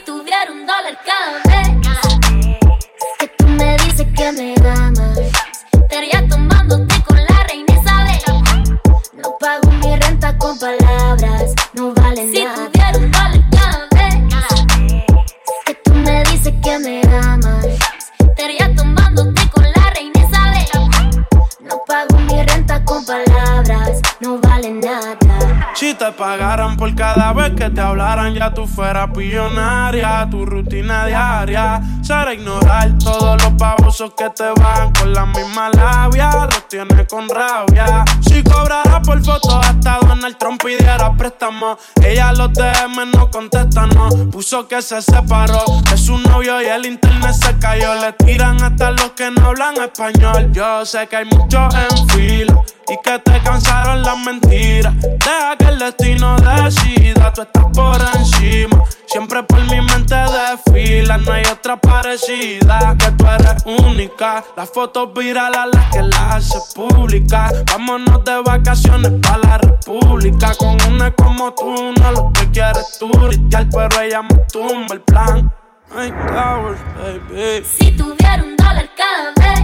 [27.41, 30.27] vez que te hablaran, ya tú fueras billonaria.
[30.29, 36.29] Tu rutina diaria será ignorar todos los babosos que te van con la misma labia.
[36.31, 38.05] Los tienes con rabia.
[38.21, 41.77] Si cobrara por foto, hasta Donald Trump pidiera préstamo.
[42.03, 44.09] Ella los DM no contesta, no.
[44.29, 47.95] Puso que se separó de su novio y el internet se cayó.
[47.95, 50.51] Le tiran hasta los que no hablan español.
[50.51, 52.61] Yo sé que hay muchos en fila
[52.91, 54.93] y que te cansaron las mentiras.
[55.01, 58.83] Deja que el destino decida, tú estás por encima.
[59.07, 62.95] Siempre por mi mente desfila, no hay otra parecida.
[62.97, 64.43] Que tú eres única.
[64.55, 67.51] Las fotos virales las que las hace pública.
[67.71, 70.53] Vámonos de vacaciones para la república.
[70.55, 73.11] Con una como tú, no lo que quieres tú.
[73.49, 75.51] pero ella me tumba el plan.
[75.93, 77.65] Ay, towers, baby.
[77.65, 79.61] Si tuviera un dólar cada vez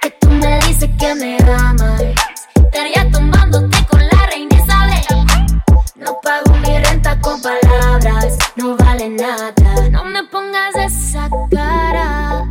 [0.00, 2.02] que tú me dices que me amas,
[2.56, 3.91] estaría tomándote con.
[6.02, 9.52] No pago mi renta con palabras, no vale nada.
[9.90, 12.44] No me pongas esa cara.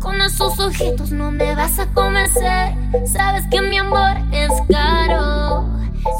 [0.00, 2.74] Con esos ojitos no me vas a convencer.
[3.06, 5.66] Sabes que mi amor es caro.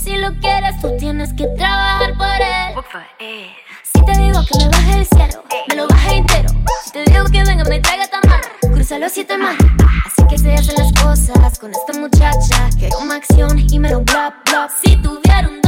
[0.02, 3.48] Si lo quieres, tú tienes que trabajar por él.
[3.82, 6.50] Si te digo que me baje el cielo, me lo baje entero.
[6.84, 9.58] Si te digo que venga, me traiga tamal, cruza los siete mares.
[10.06, 12.68] Así que se hacen las cosas con esta muchacha.
[12.78, 14.68] Quiero una acción y me lo bla bla.
[14.82, 15.65] Si tuviera un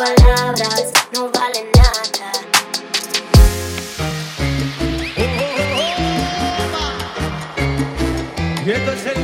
[0.00, 2.59] palabras, no vale nada.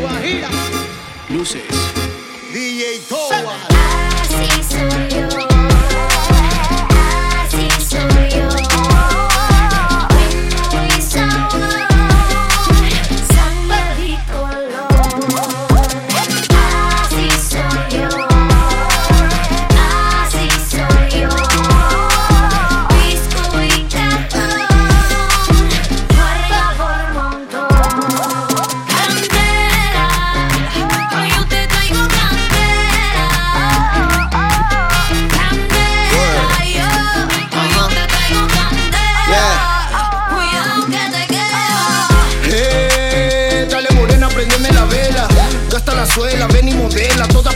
[0.01, 0.48] Guajira.
[1.28, 1.62] Luces.
[2.52, 3.56] DJ Toa.
[4.23, 5.35] Así soy yo.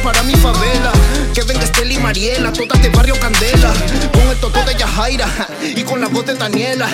[0.02, 0.92] Para mi favela.
[1.34, 3.72] Que venga Estela y Mariela, todas de barrio Candela.
[4.12, 5.28] Con el toto de Yajaira
[5.62, 6.88] y con la voz de Daniela.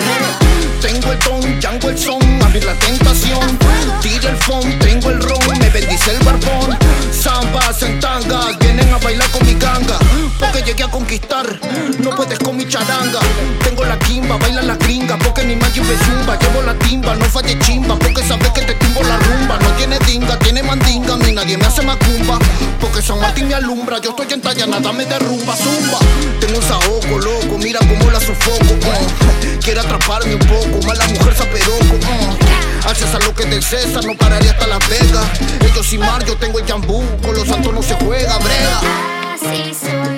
[0.81, 3.57] Tengo el ton, Django el son, abrir la tentación.
[4.01, 6.77] Tira el phone, tengo el ron, me bendice el barbón.
[7.11, 7.99] Zambas en
[8.59, 9.97] vienen a bailar con mi ganga.
[10.39, 11.59] Porque llegué a conquistar,
[11.99, 13.19] no puedes con mi charanga.
[13.63, 16.37] Tengo la quimba, baila la gringa, porque ni más me zumba.
[16.39, 19.57] Llevo la timba, no falle chimba, porque sabes que te timbo la rumba.
[19.59, 22.06] No tiene dinga, tiene mandinga, mí nadie me hace macumba.
[23.17, 25.99] Porque San Martín me alumbra, yo estoy en talla, nada me derrumba, zumba.
[26.39, 28.73] Tengo un saoco, loco, mira cómo la sofoco.
[28.73, 29.59] uh.
[29.61, 31.95] Quiere atraparme un poco, mala mujer saperoco.
[31.95, 32.87] Uh.
[32.87, 35.25] Al César lo que del César, no pararía hasta Las Vegas.
[35.61, 38.81] Ellos sin mar, yo tengo el jambú, con los santos no se juega, brega.
[39.33, 40.16] Así soy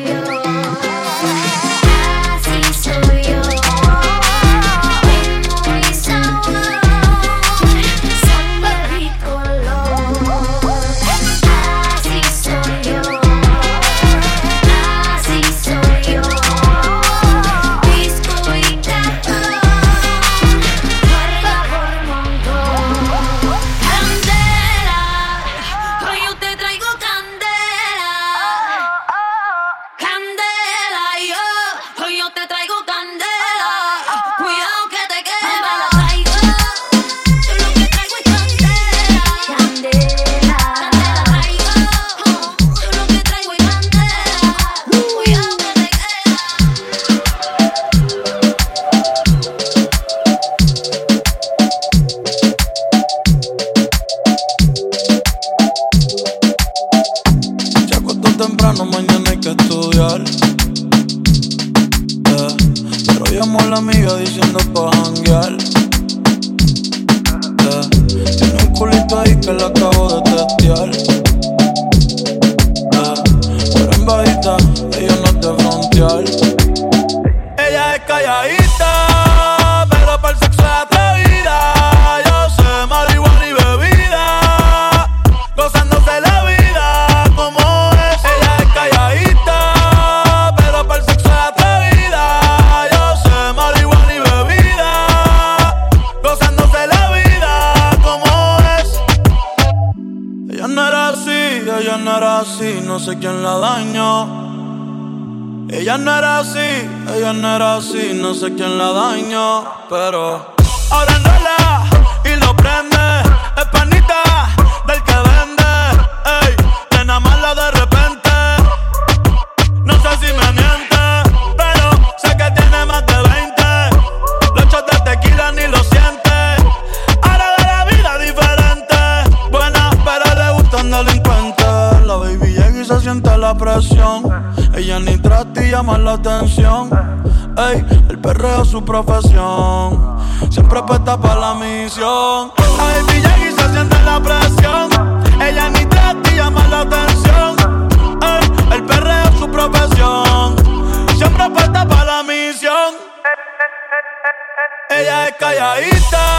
[155.56, 156.39] calladita.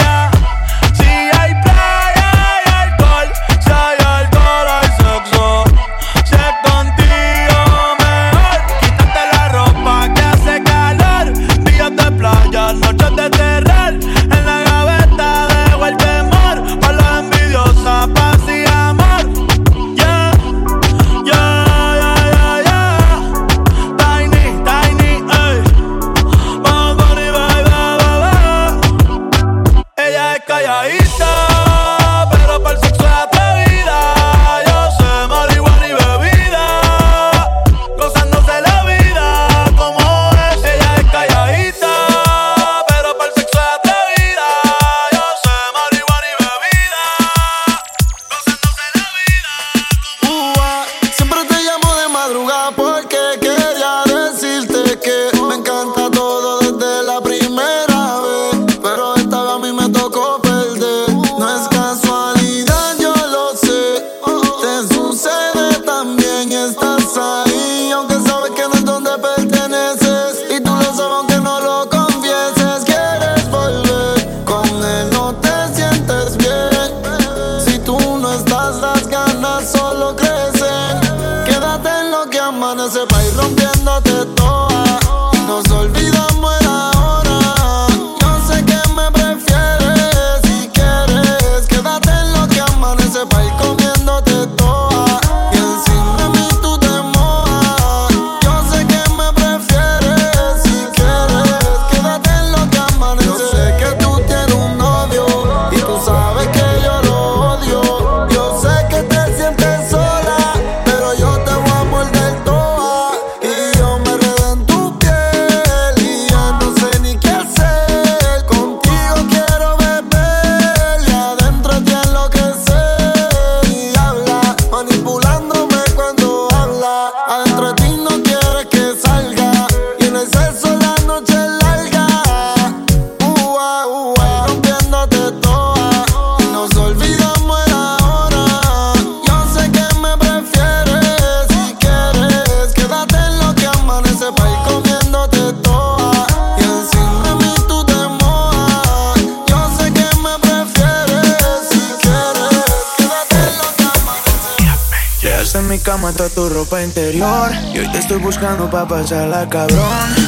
[155.81, 157.51] Cama toda tu ropa interior.
[157.73, 159.79] Y hoy te estoy buscando pa' pasarla cabrón.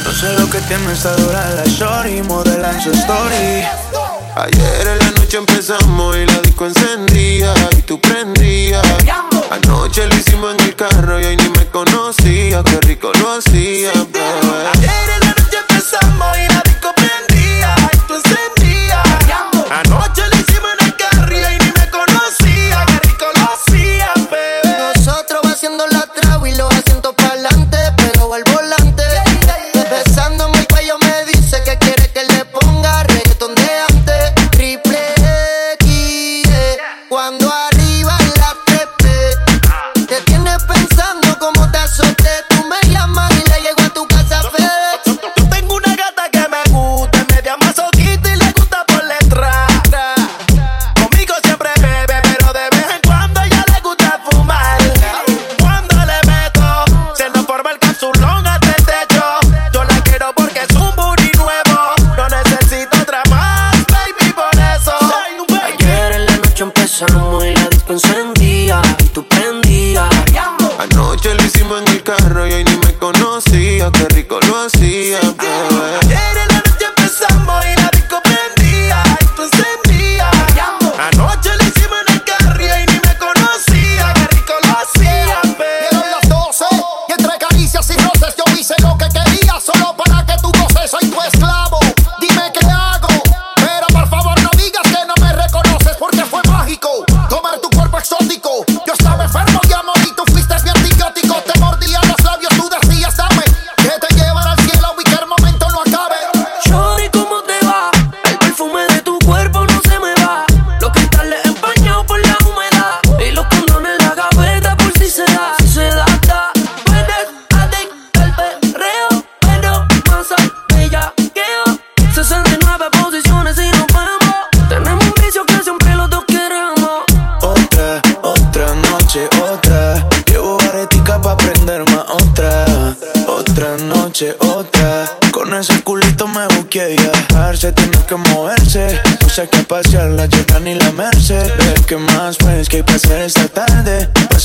[0.04, 3.64] No sé lo que tiene esta dura la shorty, modela en su story.
[4.36, 8.82] Ayer en la noche empezamos y la disco encendía y tú prendías.
[9.50, 13.92] Anoche lo hicimos en el carro y hoy ni me conocía, qué rico lo hacía,
[14.12, 14.73] bebé.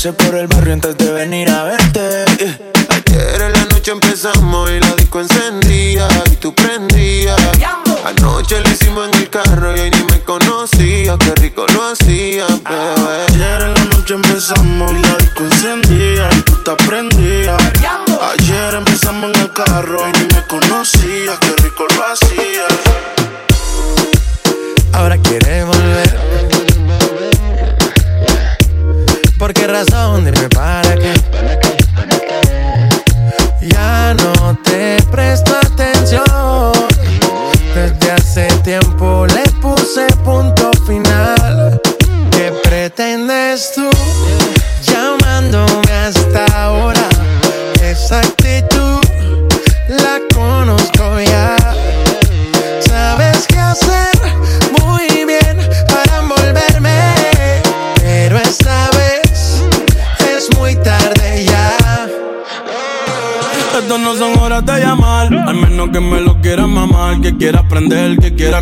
[0.00, 2.24] Pasé por el barrio antes de venir a verte.
[2.88, 7.38] Ayer en la noche empezamos y la disco encendía y tú prendías.
[8.06, 12.46] Anoche lo hicimos en el carro y hoy ni me conocía, qué rico lo hacía,
[12.46, 13.26] bebé.
[13.28, 17.62] Ayer en la noche empezamos y la disco encendía y tú te prendías.
[18.32, 22.39] Ayer empezamos en el carro y ni me conocía, qué rico lo hacía.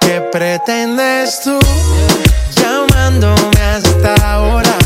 [0.00, 1.58] ¿Qué pretendes tú
[2.56, 4.76] llamándome hasta ahora?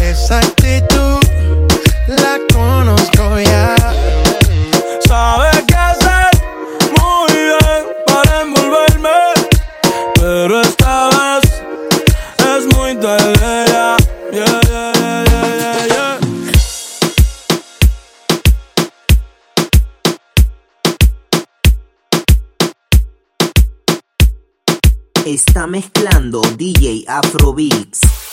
[0.00, 1.20] Esa actitud
[2.06, 3.74] la conozco ya.
[5.06, 6.30] Sabes qué hacer
[6.98, 9.18] muy bien para envolverme,
[10.14, 10.77] pero esta
[25.28, 28.27] Está mezclando DJ Afrobeats.